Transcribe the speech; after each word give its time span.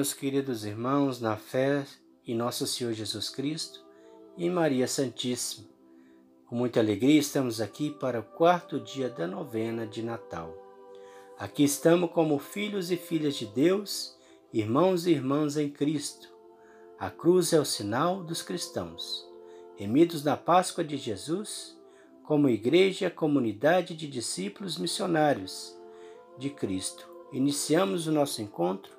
Meus 0.00 0.14
queridos 0.14 0.64
irmãos, 0.64 1.20
na 1.20 1.36
fé 1.36 1.84
em 2.26 2.34
nosso 2.34 2.66
Senhor 2.66 2.94
Jesus 2.94 3.28
Cristo 3.28 3.84
e 4.34 4.48
Maria 4.48 4.88
Santíssima. 4.88 5.68
Com 6.46 6.56
muita 6.56 6.80
alegria 6.80 7.20
estamos 7.20 7.60
aqui 7.60 7.90
para 7.90 8.20
o 8.20 8.22
quarto 8.22 8.80
dia 8.80 9.10
da 9.10 9.26
novena 9.26 9.86
de 9.86 10.02
Natal. 10.02 10.56
Aqui 11.38 11.64
estamos 11.64 12.10
como 12.12 12.38
filhos 12.38 12.90
e 12.90 12.96
filhas 12.96 13.34
de 13.34 13.44
Deus, 13.44 14.16
irmãos 14.54 15.06
e 15.06 15.10
irmãs 15.10 15.58
em 15.58 15.68
Cristo. 15.68 16.30
A 16.98 17.10
cruz 17.10 17.52
é 17.52 17.60
o 17.60 17.64
sinal 17.66 18.24
dos 18.24 18.40
cristãos. 18.40 19.28
Remidos 19.76 20.24
na 20.24 20.34
Páscoa 20.34 20.82
de 20.82 20.96
Jesus, 20.96 21.78
como 22.24 22.48
igreja, 22.48 23.10
comunidade 23.10 23.94
de 23.94 24.08
discípulos 24.08 24.78
missionários 24.78 25.78
de 26.38 26.48
Cristo. 26.48 27.06
Iniciamos 27.34 28.06
o 28.06 28.12
nosso 28.12 28.40
encontro 28.40 28.98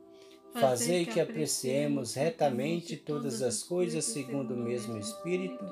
Fazei 0.53 1.05
que 1.05 1.19
apreciemos 1.19 2.13
retamente 2.13 2.97
todas 2.97 3.41
as 3.41 3.63
coisas 3.63 4.03
segundo 4.03 4.53
o 4.53 4.57
mesmo 4.57 4.97
Espírito 4.97 5.63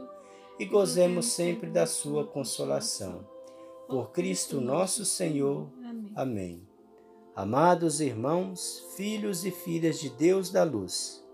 e 0.58 0.66
gozemos 0.66 1.26
sempre 1.28 1.70
da 1.70 1.86
Sua 1.86 2.26
consolação. 2.26 3.28
Por 3.88 4.12
Cristo 4.12 4.62
nosso 4.62 5.04
Senhor. 5.04 5.70
Amém. 6.16 6.66
Amados 7.36 8.00
irmãos, 8.00 8.86
filhos 8.96 9.46
e 9.46 9.52
filhas 9.52 10.00
de 10.00 10.10
Deus 10.10 10.50
da 10.50 10.64
luz, 10.64 11.26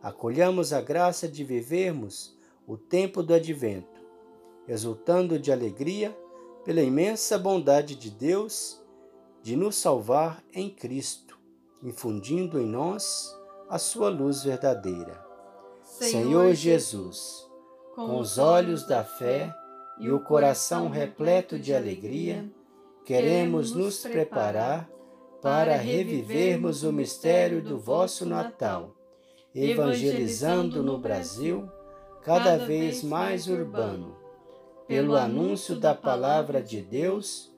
acolhamos 0.00 0.72
a 0.72 0.80
graça 0.80 1.28
de 1.28 1.44
vivermos 1.44 2.36
o 2.66 2.76
tempo 2.76 3.22
do 3.22 3.34
advento, 3.34 4.00
exultando 4.66 5.38
de 5.38 5.50
alegria 5.50 6.16
pela 6.64 6.82
imensa 6.82 7.36
bondade 7.36 7.96
de 7.96 8.10
Deus 8.10 8.80
de 9.42 9.56
nos 9.56 9.74
salvar 9.74 10.42
em 10.52 10.70
Cristo 10.70 11.31
infundindo 11.82 12.60
em 12.60 12.66
nós 12.66 13.36
a 13.68 13.78
sua 13.78 14.08
luz 14.08 14.44
verdadeira. 14.44 15.24
Senhor 15.82 16.54
Jesus, 16.54 17.46
com 17.94 18.18
os 18.18 18.38
olhos 18.38 18.86
da 18.86 19.04
fé 19.04 19.52
e 19.98 20.10
o 20.10 20.20
coração 20.20 20.88
repleto 20.88 21.58
de 21.58 21.74
alegria, 21.74 22.48
queremos 23.04 23.74
nos 23.74 24.00
preparar 24.00 24.88
para 25.42 25.76
revivermos 25.76 26.84
o 26.84 26.92
mistério 26.92 27.60
do 27.60 27.78
vosso 27.78 28.24
Natal, 28.24 28.94
evangelizando 29.54 30.82
no 30.82 30.98
Brasil, 30.98 31.68
cada 32.22 32.56
vez 32.56 33.02
mais 33.02 33.48
urbano, 33.48 34.16
pelo 34.86 35.16
anúncio 35.16 35.74
da 35.74 35.94
palavra 35.94 36.62
de 36.62 36.80
Deus 36.80 37.51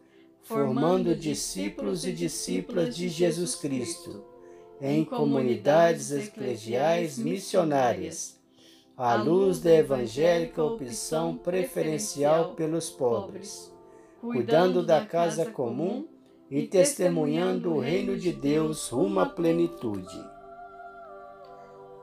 formando 0.44 1.16
discípulos 1.16 2.06
e 2.06 2.12
discípulas 2.12 2.94
de 2.94 3.08
Jesus 3.08 3.56
Cristo, 3.56 4.22
em 4.80 5.02
comunidades 5.02 6.12
eclesiais 6.12 7.18
missionárias, 7.18 8.38
à 8.96 9.14
luz 9.14 9.58
da 9.58 9.72
evangélica 9.72 10.62
opção 10.62 11.36
preferencial 11.36 12.54
pelos 12.54 12.90
pobres, 12.90 13.74
cuidando 14.20 14.84
da 14.84 15.04
casa 15.04 15.46
comum 15.46 16.06
e 16.50 16.66
testemunhando 16.66 17.72
o 17.72 17.80
reino 17.80 18.16
de 18.16 18.32
Deus 18.32 18.88
rumo 18.90 19.20
à 19.20 19.26
plenitude. 19.26 20.22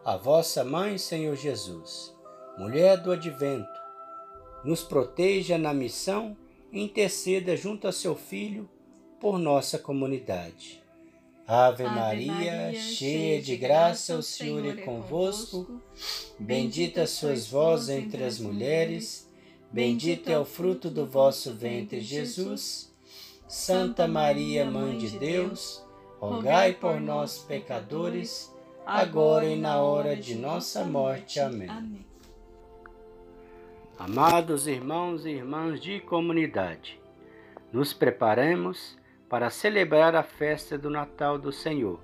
A 0.04 0.18
vossa 0.18 0.64
mãe, 0.64 0.98
Senhor 0.98 1.36
Jesus, 1.36 2.18
mulher 2.58 2.98
do 2.98 3.12
advento, 3.12 3.80
nos 4.66 4.84
proteja 4.84 5.60
na 5.60 5.74
missão 5.76 6.36
interceda 6.72 7.56
junto 7.56 7.88
a 7.88 7.92
seu 7.92 8.16
Filho 8.16 8.70
por 9.20 9.38
nossa 9.38 9.78
comunidade. 9.78 10.82
Ave, 11.48 11.84
Ave 11.84 11.96
Maria, 11.96 12.34
Maria, 12.34 12.80
cheia 12.80 13.42
de 13.42 13.58
graça, 13.58 14.16
o 14.16 14.24
Senhor 14.24 14.66
é, 14.66 14.70
é 14.70 14.76
convosco. 14.78 15.82
Bendita 16.40 17.06
sois 17.06 17.48
vós 17.48 17.90
entre 17.90 18.24
as 18.24 18.40
mulheres, 18.40 19.28
bendito 19.72 20.30
é 20.30 20.40
o 20.40 20.46
fruto 20.46 20.90
do 20.90 21.06
vosso 21.06 21.54
ventre, 21.54 22.00
Jesus. 22.00 22.92
Santa 23.48 24.08
Maria, 24.08 24.64
Mãe 24.64 24.98
de 24.98 25.10
Deus, 25.20 25.84
rogai 26.20 26.74
por 26.74 27.02
nós, 27.02 27.40
pecadores, 27.40 28.50
agora 28.86 29.46
e 29.46 29.58
na 29.58 29.82
hora 29.82 30.16
de 30.16 30.36
nossa 30.36 30.86
morte. 30.86 31.40
Amém. 31.40 32.11
Amados 34.04 34.66
irmãos 34.66 35.28
e 35.28 35.30
irmãs 35.30 35.80
de 35.80 36.00
comunidade, 36.00 37.00
nos 37.72 37.94
preparemos 37.94 38.98
para 39.30 39.52
celebrar 39.52 40.16
a 40.16 40.24
festa 40.24 40.76
do 40.76 40.90
Natal 40.90 41.38
do 41.38 41.52
Senhor. 41.52 42.00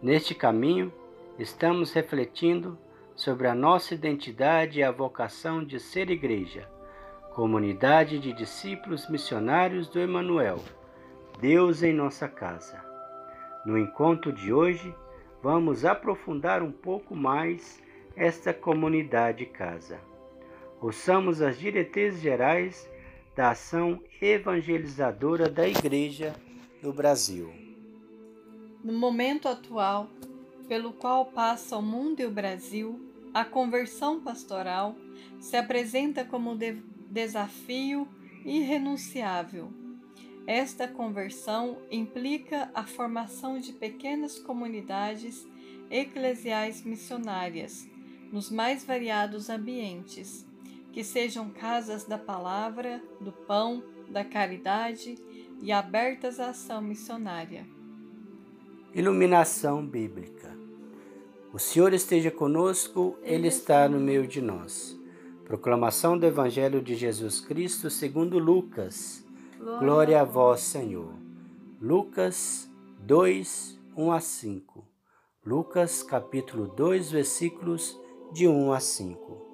Neste 0.00 0.32
caminho, 0.32 0.92
estamos 1.36 1.92
refletindo 1.92 2.78
sobre 3.16 3.48
a 3.48 3.54
nossa 3.54 3.94
identidade 3.94 4.78
e 4.78 4.84
a 4.84 4.92
vocação 4.92 5.64
de 5.64 5.80
ser 5.80 6.08
igreja, 6.08 6.70
comunidade 7.34 8.20
de 8.20 8.32
discípulos 8.32 9.10
missionários 9.10 9.88
do 9.88 9.98
Emanuel, 9.98 10.62
Deus 11.40 11.82
em 11.82 11.92
nossa 11.92 12.28
casa. 12.28 12.80
No 13.66 13.76
encontro 13.76 14.32
de 14.32 14.52
hoje, 14.52 14.94
vamos 15.42 15.84
aprofundar 15.84 16.62
um 16.62 16.70
pouco 16.70 17.16
mais 17.16 17.82
esta 18.14 18.54
comunidade 18.54 19.46
casa. 19.46 20.07
Ouçamos 20.80 21.42
as 21.42 21.58
diretrizes 21.58 22.20
gerais 22.20 22.88
da 23.34 23.50
ação 23.50 24.00
evangelizadora 24.22 25.48
da 25.50 25.68
Igreja 25.68 26.36
no 26.80 26.92
Brasil. 26.92 27.52
No 28.84 28.92
momento 28.92 29.48
atual, 29.48 30.08
pelo 30.68 30.92
qual 30.92 31.26
passa 31.26 31.76
o 31.76 31.82
mundo 31.82 32.20
e 32.20 32.26
o 32.26 32.30
Brasil, 32.30 33.00
a 33.34 33.44
conversão 33.44 34.20
pastoral 34.20 34.94
se 35.40 35.56
apresenta 35.56 36.24
como 36.24 36.56
de 36.56 36.74
desafio 37.10 38.06
irrenunciável. 38.44 39.72
Esta 40.46 40.86
conversão 40.86 41.78
implica 41.90 42.70
a 42.72 42.84
formação 42.84 43.58
de 43.58 43.72
pequenas 43.72 44.38
comunidades 44.38 45.44
eclesiais 45.90 46.84
missionárias 46.84 47.88
nos 48.30 48.48
mais 48.48 48.84
variados 48.84 49.50
ambientes 49.50 50.47
que 50.98 51.04
sejam 51.04 51.48
casas 51.48 52.02
da 52.02 52.18
palavra, 52.18 53.00
do 53.20 53.30
pão, 53.30 53.84
da 54.08 54.24
caridade 54.24 55.14
e 55.62 55.70
abertas 55.70 56.40
à 56.40 56.50
ação 56.50 56.82
missionária. 56.82 57.64
Iluminação 58.92 59.86
Bíblica 59.86 60.58
O 61.52 61.58
Senhor 61.60 61.92
esteja 61.92 62.32
conosco, 62.32 63.16
Ele 63.22 63.46
está 63.46 63.88
no 63.88 64.00
meio 64.00 64.26
de 64.26 64.42
nós. 64.42 64.98
Proclamação 65.44 66.18
do 66.18 66.26
Evangelho 66.26 66.82
de 66.82 66.96
Jesus 66.96 67.40
Cristo 67.40 67.88
segundo 67.88 68.36
Lucas. 68.36 69.24
Glória, 69.78 70.20
a 70.20 70.24
vós, 70.24 70.62
Senhor. 70.62 71.14
Lucas 71.80 72.68
2, 72.98 73.78
1 73.96 74.10
a 74.10 74.18
5. 74.18 74.84
Lucas 75.46 76.02
capítulo 76.02 76.66
2, 76.66 77.12
versículos 77.12 77.96
de 78.32 78.48
1 78.48 78.72
a 78.72 78.80
5. 78.80 79.47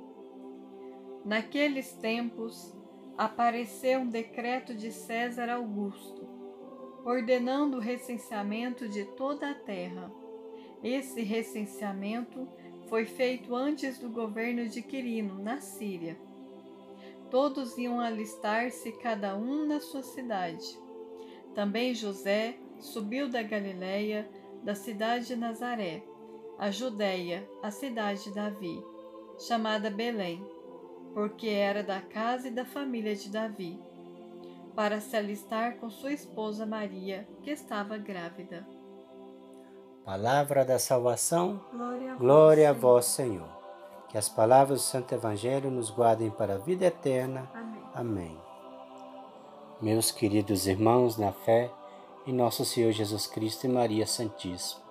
Naqueles 1.25 1.91
tempos, 1.95 2.75
apareceu 3.17 4.01
um 4.01 4.09
decreto 4.11 4.75
de 4.75 4.93
César 4.93 5.49
Augusto, 5.49 6.29
ordenando 7.03 7.79
o 7.79 7.81
recenseamento 7.81 8.87
de 8.87 9.07
toda 9.17 9.51
a 9.51 9.55
terra. 9.55 10.13
Esse 10.83 11.23
recenseamento 11.23 12.47
foi 12.91 13.07
feito 13.07 13.55
antes 13.55 13.99
do 13.99 14.11
governo 14.11 14.69
de 14.69 14.83
Quirino, 14.83 15.43
na 15.43 15.63
Síria. 15.63 16.15
Todos 17.31 17.79
iam 17.79 18.01
alistar-se, 18.01 18.93
cada 18.93 19.35
um 19.35 19.67
na 19.67 19.81
sua 19.81 20.03
cidade. 20.03 20.79
Também 21.55 21.95
José 21.95 22.59
subiu 22.79 23.31
da 23.31 23.43
Galiléia, 23.43 24.29
da 24.63 24.75
cidade 24.75 25.29
de 25.29 25.37
Nazaré, 25.37 26.03
a 26.59 26.71
Judéia, 26.71 27.49
a 27.63 27.71
cidade 27.71 28.25
de 28.25 28.35
Davi, 28.35 28.85
chamada 29.39 29.89
Belém 29.89 30.45
porque 31.15 31.49
era 31.49 31.83
da 31.83 32.01
casa 32.01 32.49
e 32.49 32.51
da 32.51 32.65
família 32.65 33.15
de 33.15 33.31
Davi, 33.31 33.81
para 34.75 35.01
se 35.01 35.17
alistar 35.17 35.77
com 35.77 35.89
sua 35.89 36.13
esposa 36.13 36.67
Maria, 36.67 37.27
que 37.43 37.51
estava 37.51 37.97
grávida. 37.97 38.67
Palavra 40.05 40.65
da 40.65 40.79
salvação, 40.79 41.65
glória 41.73 42.13
a, 42.13 42.17
glória 42.17 42.73
vós, 42.75 43.07
Senhor. 43.07 43.49
Que 44.09 44.19
as 44.19 44.29
palavras 44.29 44.81
do 44.81 44.85
Santo 44.85 45.15
Evangelho 45.15 45.71
nos 45.71 45.89
guardem 45.91 46.31
para 46.31 46.57
a 46.57 46.59
vida 46.59 46.87
eterna. 46.87 47.49
Amém. 47.55 47.83
Amém. 47.95 48.39
Meus 49.81 50.11
queridos 50.11 50.67
irmãos 50.67 51.17
na 51.17 51.33
fé, 51.33 51.71
em 52.27 52.33
nosso 52.33 52.65
Senhor 52.65 52.93
Jesus 52.93 53.27
Cristo 53.27 53.65
e 53.65 53.69
Maria 53.69 54.07
Santíssima. 54.07 54.83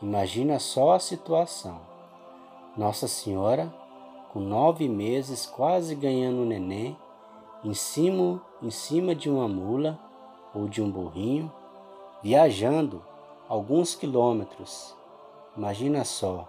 Imagina 0.00 0.58
só 0.58 0.92
a 0.92 1.00
situação. 1.00 1.80
Nossa 2.76 3.08
Senhora, 3.08 3.72
com 4.32 4.40
nove 4.40 4.88
meses, 4.88 5.46
quase 5.46 5.94
ganhando 5.94 6.42
um 6.42 6.46
neném, 6.46 6.96
em 7.64 7.74
cima, 7.74 8.42
em 8.62 8.70
cima 8.70 9.14
de 9.14 9.28
uma 9.28 9.48
mula 9.48 9.98
ou 10.54 10.68
de 10.68 10.82
um 10.82 10.90
burrinho, 10.90 11.52
viajando 12.22 13.02
alguns 13.48 13.94
quilômetros. 13.94 14.94
Imagina 15.56 16.04
só, 16.04 16.48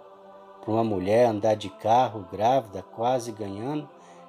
para 0.60 0.70
uma 0.70 0.84
mulher 0.84 1.26
andar 1.26 1.54
de 1.54 1.70
carro 1.70 2.26
grávida, 2.30 2.82
quase 2.82 3.32
ganhando, 3.32 3.88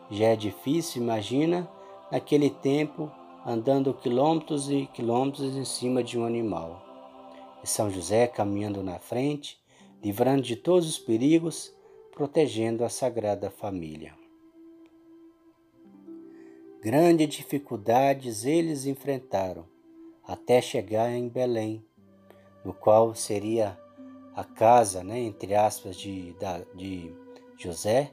já 0.09 0.27
é 0.27 0.35
difícil. 0.35 1.01
Imagina 1.01 1.69
naquele 2.11 2.49
tempo 2.49 3.11
andando 3.45 3.93
quilômetros 3.93 4.69
e 4.69 4.87
quilômetros 4.93 5.55
em 5.55 5.65
cima 5.65 6.03
de 6.03 6.17
um 6.17 6.25
animal. 6.25 6.81
E 7.63 7.67
São 7.67 7.89
José 7.89 8.27
caminhando 8.27 8.81
na 8.81 8.97
frente, 8.97 9.59
livrando 10.03 10.41
de 10.41 10.55
todos 10.55 10.87
os 10.87 10.97
perigos, 10.97 11.73
protegendo 12.11 12.83
a 12.83 12.89
Sagrada 12.89 13.49
Família. 13.49 14.13
Grandes 16.81 17.29
dificuldades 17.29 18.43
eles 18.43 18.85
enfrentaram 18.85 19.65
até 20.23 20.61
chegar 20.61 21.11
em 21.11 21.29
Belém, 21.29 21.85
no 22.63 22.73
qual 22.73 23.13
seria 23.15 23.77
a 24.35 24.43
casa, 24.43 25.03
né, 25.03 25.19
entre 25.19 25.55
aspas, 25.55 25.95
de, 25.95 26.35
de 26.75 27.13
José, 27.57 28.11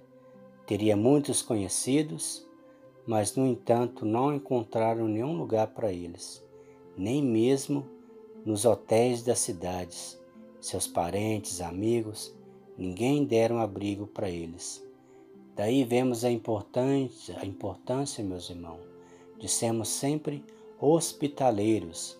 teria 0.66 0.96
muitos 0.96 1.42
conhecidos, 1.42 2.46
mas 3.06 3.36
no 3.36 3.46
entanto 3.46 4.04
não 4.04 4.34
encontraram 4.34 5.08
nenhum 5.08 5.36
lugar 5.36 5.68
para 5.68 5.92
eles, 5.92 6.44
nem 6.96 7.22
mesmo 7.22 7.88
nos 8.44 8.64
hotéis 8.64 9.22
das 9.22 9.38
cidades. 9.38 10.18
Seus 10.60 10.86
parentes, 10.86 11.60
amigos, 11.60 12.36
ninguém 12.78 13.24
deram 13.24 13.58
abrigo 13.58 14.06
para 14.06 14.30
eles. 14.30 14.86
Daí 15.56 15.82
vemos 15.82 16.24
a 16.24 16.30
importância, 16.30 17.36
a 17.40 17.44
importância, 17.44 18.22
meus 18.22 18.48
irmãos, 18.48 18.80
de 19.36 19.48
sermos 19.48 19.88
sempre 19.88 20.44
hospitaleiros, 20.80 22.16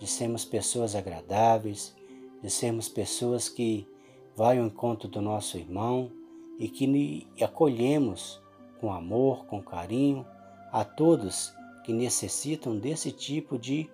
de 0.00 0.06
sermos 0.08 0.44
pessoas 0.44 0.96
agradáveis, 0.96 1.94
de 2.42 2.50
sermos 2.50 2.88
pessoas 2.88 3.48
que 3.48 3.86
vai 4.34 4.58
ao 4.58 4.66
encontro 4.66 5.08
do 5.08 5.22
nosso 5.22 5.56
irmão 5.56 6.10
e 6.58 6.68
que 6.68 7.28
acolhemos 7.40 8.40
com 8.80 8.92
amor, 8.92 9.46
com 9.46 9.62
carinho, 9.62 10.26
a 10.72 10.84
todos 10.84 11.54
que 11.84 11.92
necessitam 11.92 12.76
desse 12.76 13.12
tipo 13.12 13.56
de, 13.56 13.88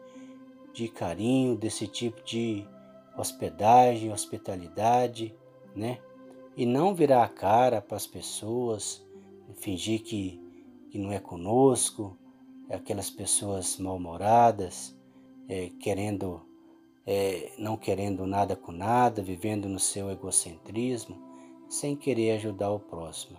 de 0.73 0.89
carinho, 0.89 1.57
desse 1.57 1.87
tipo 1.87 2.23
de 2.25 2.67
hospedagem, 3.17 4.13
hospitalidade, 4.13 5.35
né? 5.75 5.99
E 6.57 6.67
não 6.67 6.95
virar 6.95 7.25
a 7.25 7.29
cara 7.29 7.81
para 7.81 7.97
as 7.97 8.07
pessoas, 8.07 9.07
fingir 9.55 10.03
que, 10.03 10.41
que 10.91 10.99
não 10.99 11.13
é 11.13 11.19
conosco, 11.19 12.17
aquelas 12.69 13.11
pessoas 13.11 13.79
mal-humoradas, 13.79 14.97
é, 15.49 15.71
querendo, 15.81 16.43
é, 17.07 17.53
não 17.59 17.77
querendo 17.77 18.27
nada 18.27 18.55
com 18.55 18.73
nada, 18.73 19.23
vivendo 19.23 19.69
no 19.69 19.79
seu 19.79 20.11
egocentrismo, 20.11 21.17
sem 21.69 21.97
querer 21.97 22.33
ajudar 22.33 22.71
o 22.71 22.81
próximo. 22.81 23.39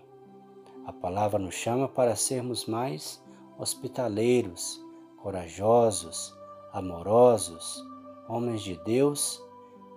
A 0.85 0.93
palavra 0.93 1.37
nos 1.37 1.55
chama 1.55 1.87
para 1.87 2.15
sermos 2.15 2.65
mais 2.65 3.23
hospitaleiros, 3.57 4.83
corajosos, 5.17 6.33
amorosos, 6.71 7.83
homens 8.27 8.61
de 8.61 8.75
Deus, 8.83 9.43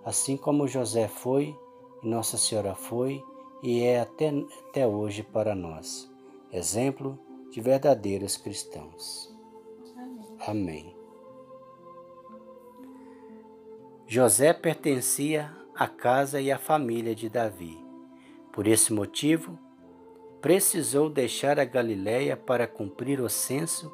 assim 0.04 0.36
como 0.36 0.66
José 0.66 1.08
foi 1.08 1.56
Nossa 2.02 2.36
Senhora 2.36 2.74
foi 2.74 3.24
e 3.62 3.82
é 3.82 4.00
até, 4.00 4.30
até 4.68 4.86
hoje 4.86 5.22
para 5.22 5.54
nós. 5.54 6.10
Exemplo 6.50 7.18
de 7.50 7.60
verdadeiros 7.60 8.36
cristãos. 8.36 9.32
Amém. 9.96 10.36
Amém. 10.46 11.02
José 14.06 14.52
pertencia 14.52 15.50
à 15.74 15.86
casa 15.88 16.38
e 16.38 16.52
à 16.52 16.58
família 16.58 17.14
de 17.14 17.30
Davi. 17.30 17.82
Por 18.52 18.66
esse 18.66 18.92
motivo, 18.92 19.58
precisou 20.40 21.08
deixar 21.08 21.58
a 21.58 21.64
Galiléia 21.64 22.36
para 22.36 22.66
cumprir 22.66 23.20
o 23.20 23.28
censo 23.30 23.90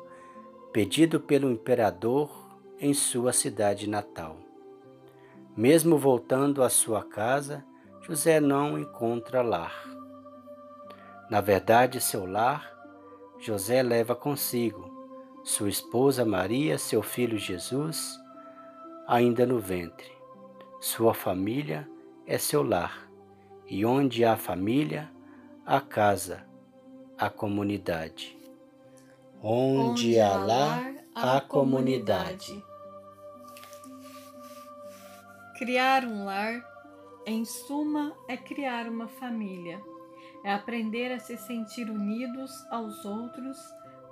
pedido 0.72 1.20
pelo 1.20 1.50
imperador 1.50 2.30
em 2.80 2.92
sua 2.94 3.32
cidade 3.32 3.88
natal. 3.88 4.38
Mesmo 5.56 5.96
voltando 5.96 6.64
à 6.64 6.68
sua 6.68 7.04
casa, 7.04 7.64
José 8.08 8.40
não 8.40 8.78
encontra 8.78 9.42
lar. 9.42 9.84
Na 11.28 11.42
verdade, 11.42 12.00
seu 12.00 12.24
lar, 12.24 12.72
José 13.38 13.82
leva 13.82 14.16
consigo 14.16 14.88
sua 15.44 15.68
esposa 15.68 16.24
Maria, 16.24 16.78
seu 16.78 17.02
filho 17.02 17.36
Jesus, 17.36 18.18
ainda 19.06 19.44
no 19.44 19.58
ventre. 19.58 20.10
Sua 20.80 21.12
família 21.12 21.86
é 22.26 22.38
seu 22.38 22.62
lar, 22.62 23.10
e 23.66 23.84
onde 23.84 24.24
há 24.24 24.38
família, 24.38 25.10
a 25.66 25.78
casa, 25.78 26.46
a 27.18 27.28
comunidade. 27.28 28.38
Onde 29.42 30.18
há 30.18 30.34
lá, 30.34 30.94
a 31.14 31.40
comunidade. 31.42 32.64
Criar 35.58 36.04
um 36.04 36.24
lar, 36.24 36.67
em 37.30 37.44
suma, 37.44 38.16
é 38.28 38.36
criar 38.36 38.88
uma 38.88 39.08
família. 39.08 39.80
É 40.44 40.52
aprender 40.52 41.12
a 41.12 41.18
se 41.18 41.36
sentir 41.36 41.90
unidos 41.90 42.50
aos 42.70 43.04
outros, 43.04 43.58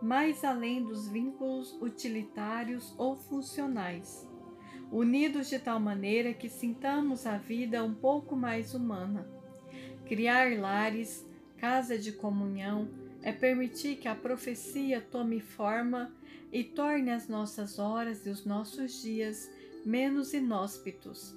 mais 0.02 0.44
além 0.44 0.82
dos 0.82 1.08
vínculos 1.08 1.72
utilitários 1.80 2.94
ou 2.98 3.16
funcionais. 3.16 4.28
Unidos 4.90 5.48
de 5.48 5.58
tal 5.58 5.80
maneira 5.80 6.34
que 6.34 6.48
sintamos 6.48 7.26
a 7.26 7.38
vida 7.38 7.82
um 7.82 7.94
pouco 7.94 8.36
mais 8.36 8.74
humana. 8.74 9.28
Criar 10.04 10.58
lares 10.58 11.26
casa 11.56 11.98
de 11.98 12.12
comunhão, 12.12 12.88
é 13.22 13.32
permitir 13.32 13.96
que 13.96 14.08
a 14.08 14.14
profecia 14.14 15.00
tome 15.00 15.40
forma 15.40 16.12
e 16.52 16.62
torne 16.62 17.10
as 17.10 17.28
nossas 17.28 17.78
horas 17.78 18.24
e 18.26 18.30
os 18.30 18.44
nossos 18.44 19.02
dias 19.02 19.50
menos 19.84 20.32
inóspitos, 20.32 21.34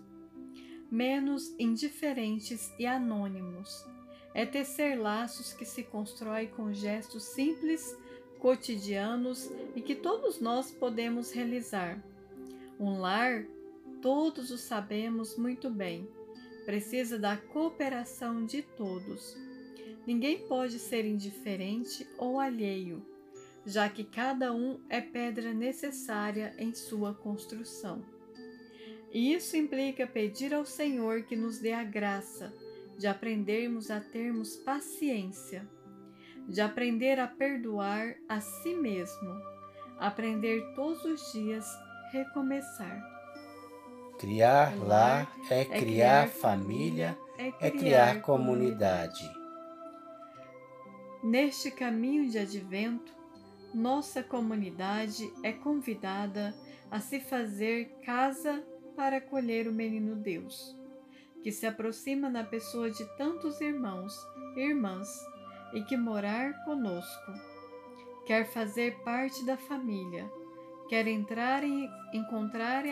menos 0.91 1.53
indiferentes 1.60 2.74
e 2.77 2.86
anônimos. 2.86 3.86
É 4.34 4.46
tecer 4.46 5.00
laços 5.00 5.53
que 5.53 5.65
se 5.65 5.84
constrói 5.84 6.48
com 6.48 6.72
gestos 6.74 7.24
simples, 7.24 7.98
cotidianos 8.39 9.50
e 9.75 9.81
que 9.81 9.96
todos 9.96 10.39
nós 10.39 10.72
podemos 10.72 11.31
realizar. 11.31 12.01
Um 12.79 13.00
lar, 13.00 13.46
todos 14.01 14.51
o 14.51 14.58
sabemos 14.58 15.38
muito 15.38 15.69
bem, 15.69 16.08
precisa 16.65 17.19
da 17.19 17.36
cooperação 17.36 18.46
de 18.46 18.62
todos 18.62 19.36
Ninguém 20.10 20.39
pode 20.48 20.79
ser 20.79 21.05
indiferente 21.05 22.08
ou 22.17 22.39
alheio, 22.39 23.05
já 23.63 23.88
que 23.88 24.03
cada 24.03 24.51
um 24.51 24.79
é 24.89 25.00
pedra 25.00 25.53
necessária 25.53 26.51
em 26.58 26.74
sua 26.74 27.13
construção. 27.13 28.03
E 29.12 29.34
isso 29.34 29.58
implica 29.58 30.06
pedir 30.06 30.54
ao 30.54 30.66
Senhor 30.66 31.24
que 31.24 31.36
nos 31.36 31.60
dê 31.60 31.74
a 31.74 31.84
graça 31.84 32.54
de 32.98 33.08
aprendermos 33.08 33.89
a 33.89 34.00
termos 34.00 34.56
paciência, 34.58 35.68
de 36.48 36.62
aprender 36.62 37.20
a 37.20 37.28
perdoar 37.28 38.16
a 38.28 38.39
si 38.39 38.75
mesmo, 38.75 39.42
aprender 39.98 40.62
todos 40.75 41.04
os 41.06 41.32
dias 41.32 41.66
recomeçar. 42.12 43.01
Criar 44.20 44.78
lar 44.78 45.34
é, 45.50 45.62
é 45.62 45.66
criar 45.66 46.28
família, 46.28 47.18
é 47.38 47.51
criar, 47.51 47.68
é 47.68 47.72
criar 47.72 48.22
comunidade. 48.22 49.24
Neste 51.24 51.72
caminho 51.72 52.30
de 52.30 52.38
advento, 52.38 53.13
nossa 53.74 54.22
comunidade 54.22 55.32
é 55.44 55.54
convidada 55.54 56.54
a 56.92 57.00
se 57.00 57.20
fazer 57.20 57.98
casa 58.04 58.63
para 58.89 59.17
acolher 59.17 59.67
o 59.67 59.74
menino 59.74 60.15
Deus, 60.15 60.75
que 61.41 61.51
se 61.51 61.65
aproxima 61.65 62.29
na 62.29 62.43
pessoa 62.43 62.89
de 62.89 63.05
tantos 63.17 63.62
irmãos 63.62 64.13
e 64.55 64.62
irmãs 64.62 65.08
e 65.74 65.81
que 65.84 65.96
morar 65.96 66.63
conosco. 66.65 67.34
Quer 68.25 68.46
fazer 68.51 69.00
parte 69.03 69.46
da 69.46 69.58
família, 69.58 70.29
quer 70.89 71.08
entrar 71.08 71.63
e 71.63 71.89
encontrar 72.13 72.84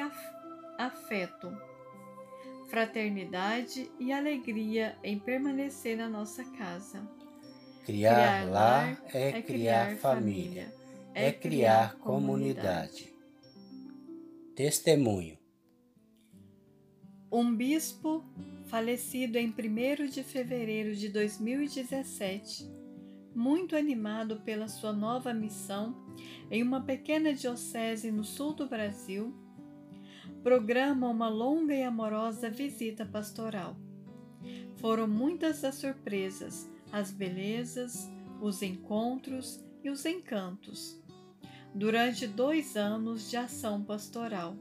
afeto. 0.77 1.51
fraternidade 2.69 3.89
e 3.97 4.11
alegria 4.11 4.97
em 5.03 5.17
permanecer 5.17 5.95
na 5.95 6.09
nossa 6.09 6.43
casa. 6.43 7.07
Criar, 7.85 8.43
criar 8.43 8.49
lar 8.49 9.01
é, 9.13 9.29
é 9.29 9.41
criar 9.41 9.95
família, 9.97 10.73
é, 11.13 11.27
é 11.27 11.31
criar 11.31 11.95
comunidade. 11.95 13.13
Testemunho. 14.53 15.37
Um 17.29 17.53
bispo 17.53 18.23
falecido 18.67 19.37
em 19.37 19.49
1 19.49 20.07
de 20.07 20.23
fevereiro 20.23 20.95
de 20.95 21.09
2017, 21.09 22.65
muito 23.35 23.75
animado 23.75 24.37
pela 24.45 24.69
sua 24.69 24.93
nova 24.93 25.33
missão 25.33 25.93
em 26.49 26.63
uma 26.63 26.79
pequena 26.79 27.33
diocese 27.33 28.13
no 28.13 28.23
sul 28.23 28.53
do 28.53 28.65
Brasil, 28.65 29.35
programa 30.41 31.09
uma 31.09 31.27
longa 31.27 31.75
e 31.75 31.83
amorosa 31.83 32.49
visita 32.49 33.05
pastoral. 33.05 33.75
Foram 34.77 35.05
muitas 35.05 35.65
as 35.65 35.75
surpresas, 35.75 36.69
as 36.93 37.11
belezas, 37.11 38.09
os 38.41 38.61
encontros 38.61 39.61
e 39.83 39.89
os 39.89 40.05
encantos. 40.05 40.97
Durante 41.75 42.25
dois 42.25 42.77
anos 42.77 43.29
de 43.29 43.35
ação 43.35 43.83
pastoral, 43.83 44.55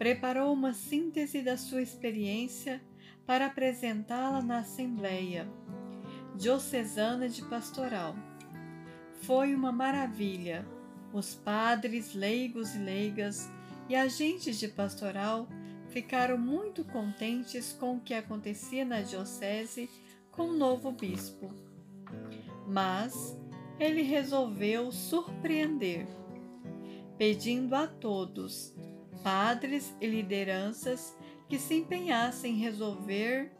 preparou 0.00 0.54
uma 0.54 0.72
síntese 0.72 1.42
da 1.42 1.58
sua 1.58 1.82
experiência 1.82 2.80
para 3.26 3.44
apresentá-la 3.44 4.40
na 4.40 4.60
Assembleia 4.60 5.46
Diocesana 6.34 7.28
de 7.28 7.42
Pastoral. 7.42 8.16
Foi 9.20 9.54
uma 9.54 9.70
maravilha. 9.70 10.66
Os 11.12 11.34
padres, 11.34 12.14
leigos 12.14 12.74
e 12.74 12.78
leigas 12.78 13.52
e 13.90 13.94
agentes 13.94 14.58
de 14.58 14.68
pastoral 14.68 15.46
ficaram 15.90 16.38
muito 16.38 16.82
contentes 16.82 17.76
com 17.78 17.96
o 17.96 18.00
que 18.00 18.14
acontecia 18.14 18.86
na 18.86 19.02
Diocese 19.02 19.90
com 20.30 20.44
o 20.44 20.56
novo 20.56 20.92
bispo. 20.92 21.52
Mas 22.66 23.36
ele 23.78 24.00
resolveu 24.00 24.90
surpreender, 24.90 26.06
pedindo 27.18 27.74
a 27.74 27.86
todos, 27.86 28.74
padres 29.22 29.94
e 30.00 30.06
lideranças, 30.06 31.16
que 31.48 31.58
se 31.58 31.74
empenhassem 31.74 32.54
em 32.54 32.58
resolver 32.58 33.50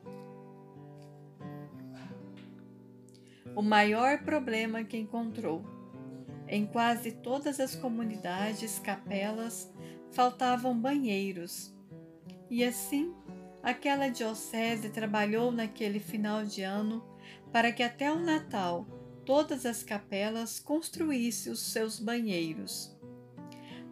o 3.55 3.63
maior 3.63 4.23
problema 4.23 4.85
que 4.85 4.97
encontrou. 4.97 5.65
Em 6.47 6.67
quase 6.67 7.13
todas 7.13 7.61
as 7.61 7.75
comunidades, 7.75 8.79
capelas, 8.79 9.73
faltavam 10.11 10.79
banheiros. 10.79 11.75
E 12.49 12.65
assim, 12.65 13.15
aquela 13.63 14.09
diocese 14.09 14.91
trabalhou 14.91 15.53
naquele 15.53 16.01
final 16.01 16.45
de 16.45 16.63
ano 16.63 17.05
para 17.53 17.73
que 17.73 17.83
até 17.83 18.11
o 18.11 18.19
Natal 18.19 18.87
todas 19.25 19.67
as 19.67 19.83
capelas 19.83 20.59
construíssem 20.59 21.53
os 21.53 21.61
seus 21.61 22.01
banheiros. 22.01 22.97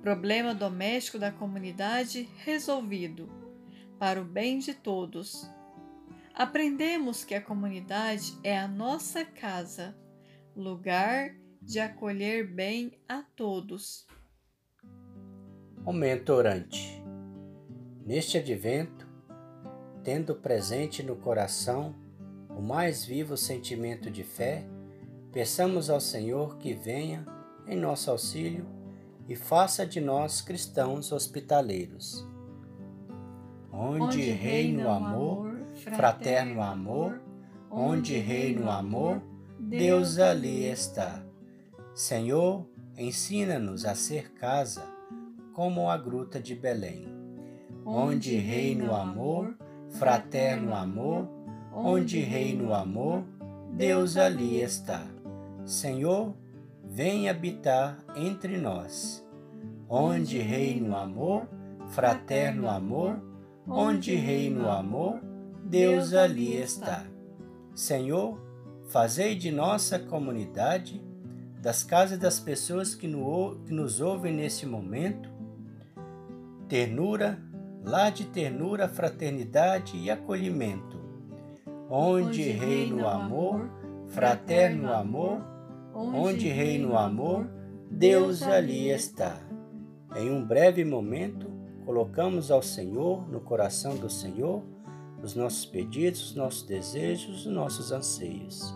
Problema 0.03 0.55
doméstico 0.55 1.19
da 1.19 1.33
comunidade 1.33 2.29
resolvido 2.45 3.29
para 3.99 4.21
o 4.21 4.25
bem 4.25 4.61
de 4.61 4.73
todos. 4.73 5.51
Aprendemos 6.33 7.25
que 7.25 7.35
a 7.35 7.43
comunidade 7.43 8.39
é 8.45 8.57
a 8.57 8.69
nossa 8.69 9.25
casa, 9.25 9.97
lugar 10.55 11.35
de 11.61 11.81
acolher 11.81 12.47
bem 12.47 12.97
a 13.09 13.23
todos. 13.35 14.07
Momento 15.83 16.33
orante. 16.33 17.03
Neste 18.07 18.39
advento, 18.39 19.09
tendo 20.05 20.37
presente 20.37 21.03
no 21.03 21.17
coração 21.17 21.95
o 22.49 22.63
mais 22.63 23.05
vivo 23.05 23.37
sentimento 23.37 24.11
de 24.11 24.23
fé, 24.23 24.65
peçamos 25.33 25.91
ao 25.91 26.01
Senhor 26.01 26.57
que 26.57 26.73
venha 26.73 27.27
em 27.67 27.77
nosso 27.77 28.11
auxílio 28.11 28.78
e 29.29 29.37
faça 29.37 29.87
de 29.87 30.01
nós 30.01 30.41
cristãos 30.41 31.13
hospitaleiros 31.13 32.27
onde 33.81 34.23
reina 34.31 34.89
o 34.89 34.91
amor, 34.91 35.57
fraterno 35.75 36.61
amor, 36.61 37.21
onde 37.71 38.19
reina 38.19 38.67
o 38.67 38.71
amor, 38.71 39.23
Deus 39.57 40.19
ali 40.19 40.65
está. 40.65 41.23
Senhor, 41.95 42.67
ensina-nos 42.97 43.85
a 43.85 43.95
ser 43.95 44.33
casa, 44.33 44.83
como 45.53 45.89
a 45.89 45.97
gruta 45.97 46.41
de 46.41 46.57
Belém. 46.57 47.07
Onde 47.85 48.37
reina 48.37 48.91
o 48.91 48.95
amor, 48.95 49.57
fraterno 49.91 50.75
amor, 50.75 51.29
onde 51.73 52.19
reina 52.19 52.65
o 52.65 52.75
amor, 52.75 53.23
Deus 53.73 54.17
ali 54.17 54.61
está. 54.61 55.07
Senhor, 55.65 56.35
vem 56.89 57.29
habitar 57.29 57.99
entre 58.17 58.59
nós. 58.59 59.25
Onde 59.89 60.39
reina 60.39 60.91
o 60.91 60.97
amor, 60.97 61.49
fraterno 61.87 62.69
amor, 62.69 63.21
Onde 63.71 64.15
reina 64.15 64.65
o 64.65 64.71
amor, 64.71 65.21
Deus 65.63 66.15
ali 66.15 66.57
está. 66.57 67.05
Senhor, 67.75 68.41
fazei 68.89 69.35
de 69.35 69.51
nossa 69.51 69.99
comunidade, 69.99 71.05
das 71.61 71.85
casas 71.85 72.19
das 72.19 72.41
pessoas 72.41 72.95
que 72.95 73.07
nos 73.07 74.01
ouvem 74.01 74.33
nesse 74.33 74.65
momento, 74.65 75.29
ternura, 76.67 77.39
lá 77.85 78.09
de 78.09 78.25
ternura, 78.25 78.89
fraternidade 78.89 79.99
e 79.99 80.11
acolhimento. 80.11 80.99
Onde 81.91 82.43
reina 82.45 83.05
o 83.05 83.07
amor, 83.07 83.69
fraterno 84.07 84.95
amor, 84.95 85.43
onde 85.99 86.49
reina 86.49 86.89
o 86.89 86.97
amor, 86.97 87.49
Deus 87.91 88.43
ali 88.43 88.91
está. 88.91 89.41
Em 90.17 90.31
um 90.31 90.45
breve 90.45 90.85
momento, 90.85 91.51
colocamos 91.85 92.51
ao 92.51 92.63
Senhor, 92.63 93.29
no 93.31 93.41
coração 93.41 93.97
do 93.97 94.09
Senhor, 94.09 94.63
os 95.23 95.35
nossos 95.35 95.67
pedidos, 95.67 96.31
os 96.31 96.37
nossos 96.37 96.63
desejos, 96.63 97.47
os 97.47 97.53
nossos 97.53 97.91
anseios. 97.93 98.75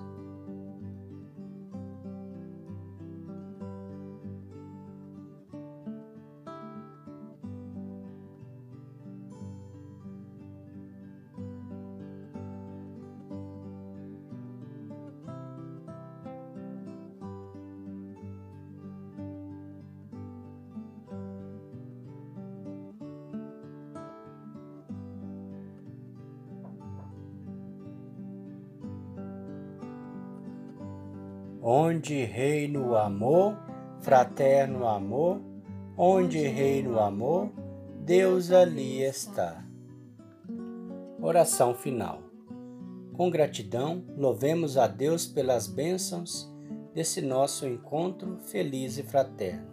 Onde 31.63 32.25
reina 32.25 32.81
o 32.81 32.97
amor, 32.97 33.57
fraterno 34.01 34.85
amor, 34.85 35.41
onde 35.97 36.39
reina 36.39 36.91
o 36.91 36.99
amor, 36.99 37.53
Deus 38.05 38.51
ali 38.51 39.01
está. 39.01 39.65
Oração 41.21 41.73
final. 41.73 42.21
Com 43.13 43.31
gratidão, 43.31 44.05
louvemos 44.17 44.77
a 44.77 44.89
Deus 44.89 45.25
pelas 45.25 45.69
bênçãos 45.69 46.53
desse 46.93 47.23
nosso 47.23 47.65
encontro 47.65 48.39
feliz 48.39 48.99
e 48.99 49.05
fraterno. 49.05 49.71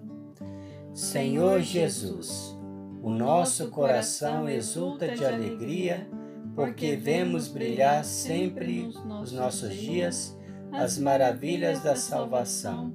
Senhor 0.93 1.59
Jesus, 1.61 2.55
o 3.01 3.09
nosso 3.09 3.69
coração 3.71 4.47
exulta 4.47 5.07
de 5.07 5.25
alegria 5.25 6.07
porque 6.53 6.95
vemos 6.95 7.47
brilhar 7.47 8.03
sempre 8.03 8.85
os 8.85 9.31
nossos 9.31 9.73
dias 9.73 10.37
as 10.71 10.97
maravilhas 10.97 11.81
da 11.81 11.95
salvação, 11.95 12.93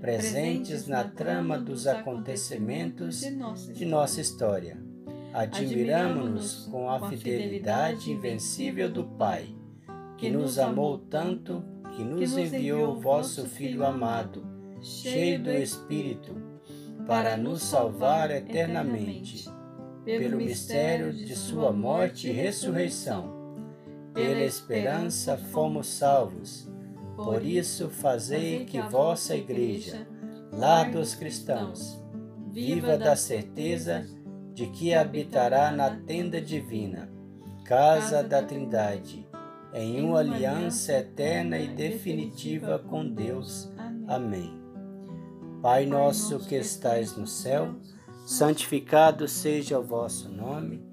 presentes 0.00 0.86
na 0.86 1.04
trama 1.04 1.58
dos 1.58 1.86
acontecimentos 1.86 3.20
de 3.72 3.84
nossa 3.84 4.20
história. 4.20 4.76
Admiramos-nos 5.32 6.66
com 6.70 6.90
a 6.90 7.08
fidelidade 7.08 8.10
invencível 8.10 8.90
do 8.90 9.04
Pai, 9.04 9.54
que 10.18 10.30
nos 10.30 10.58
amou 10.58 10.98
tanto 10.98 11.64
que 11.96 12.02
nos 12.02 12.36
enviou 12.36 12.92
o 12.92 13.00
vosso 13.00 13.46
Filho 13.46 13.84
amado, 13.84 14.44
cheio 14.80 15.42
do 15.42 15.50
Espírito, 15.50 16.34
para 17.06 17.36
nos 17.36 17.62
salvar 17.62 18.30
eternamente, 18.30 19.48
pelo 20.04 20.36
mistério 20.36 21.12
de 21.12 21.34
Sua 21.36 21.72
morte 21.72 22.28
e 22.28 22.32
ressurreição. 22.32 23.40
Pela 24.12 24.40
esperança 24.40 25.38
fomos 25.38 25.86
salvos 25.86 26.71
por 27.24 27.44
isso, 27.44 27.88
fazei 27.88 28.64
que 28.64 28.80
vossa 28.80 29.36
Igreja, 29.36 30.06
lá 30.52 30.84
dos 30.84 31.14
cristãos, 31.14 31.98
viva 32.50 32.98
da 32.98 33.16
certeza 33.16 34.06
de 34.52 34.66
que 34.66 34.92
habitará 34.92 35.70
na 35.70 35.90
tenda 35.90 36.40
divina, 36.40 37.10
casa 37.64 38.22
da 38.22 38.42
Trindade, 38.42 39.26
em 39.72 40.02
uma 40.02 40.18
aliança 40.18 40.92
eterna 40.92 41.58
e 41.58 41.68
definitiva 41.68 42.78
com 42.78 43.08
Deus. 43.08 43.72
Amém. 44.06 44.60
Pai 45.62 45.86
nosso 45.86 46.40
que 46.40 46.56
estais 46.56 47.16
no 47.16 47.26
céu, 47.26 47.76
santificado 48.26 49.26
seja 49.26 49.78
o 49.78 49.82
vosso 49.82 50.28
nome. 50.28 50.84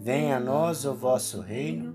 Venha 0.00 0.36
a 0.36 0.40
nós 0.40 0.84
o 0.84 0.94
vosso 0.94 1.40
reino. 1.40 1.94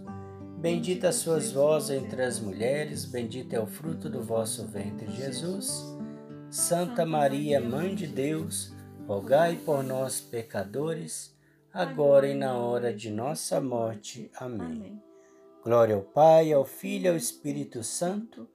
Bendita 0.61 1.11
sois 1.11 1.51
vós 1.51 1.89
entre 1.89 2.21
as 2.21 2.39
mulheres, 2.39 3.03
bendito 3.03 3.51
é 3.51 3.59
o 3.59 3.65
fruto 3.65 4.07
do 4.07 4.21
vosso 4.21 4.67
ventre, 4.67 5.09
Jesus. 5.09 5.97
Santa 6.51 7.03
Maria, 7.03 7.59
Mãe 7.59 7.95
de 7.95 8.05
Deus, 8.05 8.71
rogai 9.07 9.55
por 9.65 9.83
nós, 9.83 10.21
pecadores, 10.21 11.35
agora 11.73 12.27
e 12.27 12.35
na 12.35 12.55
hora 12.55 12.93
de 12.93 13.09
nossa 13.09 13.59
morte. 13.59 14.29
Amém. 14.35 15.01
Glória 15.63 15.95
ao 15.95 16.03
Pai, 16.03 16.53
ao 16.53 16.63
Filho 16.63 17.05
e 17.05 17.09
ao 17.09 17.15
Espírito 17.15 17.83
Santo, 17.83 18.47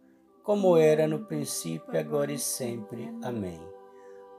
como 0.44 0.76
era 0.76 1.08
no 1.08 1.26
princípio, 1.26 1.98
agora 1.98 2.30
e 2.32 2.38
sempre. 2.38 3.12
Amém. 3.20 3.60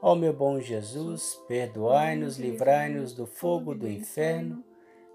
Ó 0.00 0.14
meu 0.14 0.32
bom 0.32 0.58
Jesus, 0.58 1.38
perdoai-nos, 1.46 2.38
livrai-nos 2.38 3.12
do 3.12 3.26
fogo 3.26 3.74
do 3.74 3.86
inferno, 3.86 4.64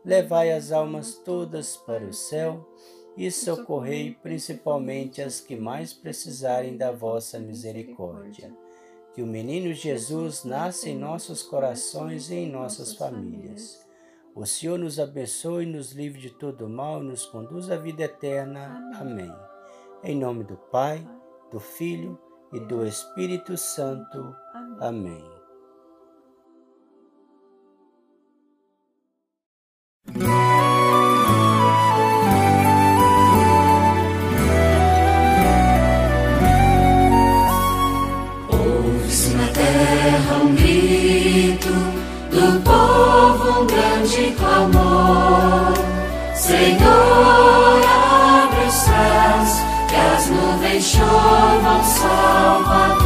levai 0.05 0.51
as 0.51 0.71
almas 0.71 1.15
todas 1.15 1.77
para 1.77 2.03
o 2.03 2.13
céu 2.13 2.67
e 3.15 3.29
socorrei 3.29 4.17
principalmente 4.21 5.21
as 5.21 5.39
que 5.39 5.55
mais 5.55 5.93
precisarem 5.93 6.75
da 6.75 6.91
vossa 6.91 7.39
misericórdia. 7.39 8.51
Que 9.13 9.21
o 9.21 9.27
menino 9.27 9.73
Jesus 9.73 10.43
nasça 10.43 10.89
em 10.89 10.97
nossos 10.97 11.43
corações 11.43 12.29
e 12.29 12.35
em 12.35 12.51
nossas 12.51 12.95
famílias 12.95 13.83
o 14.35 14.47
Senhor 14.47 14.79
nos 14.79 14.99
abençoe, 14.99 15.65
nos 15.65 15.91
livre 15.91 16.19
de 16.19 16.31
todo 16.31 16.67
mal 16.67 17.03
e 17.03 17.05
nos 17.05 17.25
conduz 17.25 17.69
à 17.69 17.77
vida 17.77 18.03
eterna. 18.03 18.91
Amém. 18.95 19.25
Amém. 19.25 19.35
Em 20.03 20.17
nome 20.17 20.43
do 20.43 20.57
Pai, 20.57 21.07
do 21.51 21.59
Filho 21.59 22.19
e 22.51 22.59
do 22.59 22.85
Espírito 22.85 23.55
Santo. 23.55 24.35
Amém. 24.79 25.32
Do 42.43 42.59
povo 42.61 43.61
um 43.61 43.67
grande 43.67 44.31
clamor. 44.37 45.73
Senhor, 46.35 47.81
abre 48.41 48.65
os 48.67 48.73
céus, 48.73 49.51
que 49.87 49.95
as 49.95 50.29
nuvens 50.29 50.83
chovam 50.83 51.83
Salvador. 51.83 53.03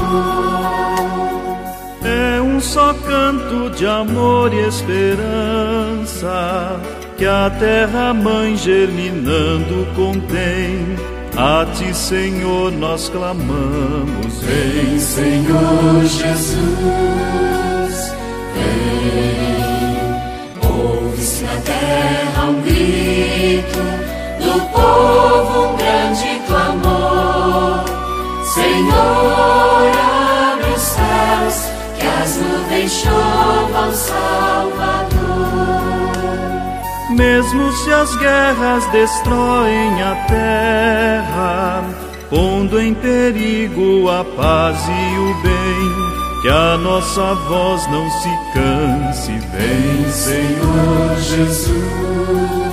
É 2.03 2.41
um 2.41 2.59
só 2.59 2.93
canto 2.93 3.69
de 3.75 3.85
amor 3.85 4.51
e 4.53 4.67
esperança 4.67 6.79
que 7.17 7.25
a 7.25 7.49
terra 7.59 8.13
mãe 8.13 8.55
germinando 8.55 9.85
contém. 9.95 10.95
A 11.35 11.65
ti, 11.75 11.93
Senhor, 11.93 12.71
nós 12.71 13.09
clamamos. 13.09 14.41
Vem, 14.41 14.97
Senhor 14.99 16.05
Jesus. 16.05 17.66
Terra 21.61 22.43
um 22.45 22.61
grito 22.61 23.79
do 24.39 24.59
povo, 24.71 25.67
um 25.67 25.77
grande 25.77 26.41
clamor. 26.47 27.85
Senhor, 28.53 29.91
abre 30.51 30.71
os 30.71 30.81
céus, 30.81 31.71
que 31.99 32.07
as 32.07 32.37
nuvens 32.37 32.91
chovam, 32.91 33.93
Salvador. 33.93 35.17
Mesmo 37.11 37.71
se 37.73 37.91
as 37.91 38.15
guerras 38.17 38.85
destroem 38.91 40.03
a 40.03 40.15
terra, 40.27 41.83
pondo 42.29 42.79
em 42.79 42.93
perigo 42.93 44.09
a 44.09 44.23
paz 44.23 44.77
e 44.87 45.17
o 45.19 45.33
bem 45.41 46.06
que 46.41 46.47
a 46.49 46.77
nossa 46.77 47.33
voz 47.33 47.87
não 47.87 48.09
se 48.09 48.29
canse. 48.53 49.31
Vem, 49.31 50.11
Senhor 50.11 51.15
Jesus, 51.19 52.66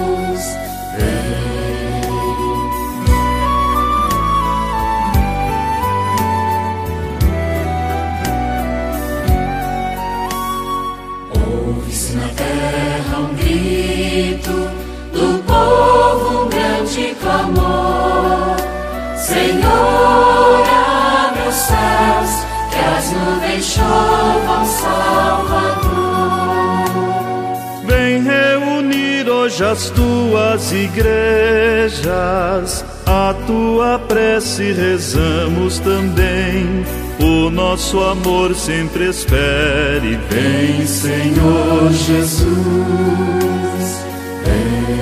chovam, 23.74 24.64
Salvador. 24.66 25.94
Vem 27.87 28.22
reunir 28.22 29.28
hoje 29.28 29.64
as 29.64 29.90
tuas 29.90 30.72
igrejas, 30.72 32.04
a 33.06 33.34
tua 33.46 33.98
prece 33.98 34.72
rezamos 34.72 35.78
também. 35.80 36.87
O 37.20 37.50
nosso 37.50 38.00
amor 38.00 38.54
sempre 38.54 39.08
espere. 39.08 40.18
Vem, 40.30 40.87
Senhor 40.87 41.90
Jesus. 41.92 42.44
Vem, 44.44 44.98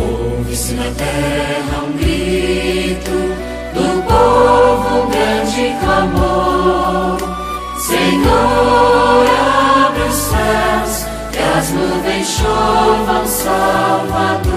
ouve-se 0.00 0.74
na 0.74 0.90
terra 0.96 1.84
um 1.84 1.92
grito 1.96 3.10
do 3.74 4.02
povo 4.02 5.04
um 5.04 5.10
grande 5.10 5.74
clamor. 5.80 6.87
Senhor, 8.28 9.26
abre 9.86 10.02
os 10.02 10.14
céus, 10.14 11.06
que 11.32 11.38
as 11.38 11.70
nuvens 11.70 12.26
chovam, 12.28 13.26
Salvador. 13.26 14.47